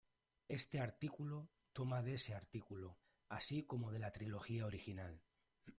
[0.47, 2.97] Este artículo toma de ese artículo,
[3.29, 5.21] así como de la trilogía original.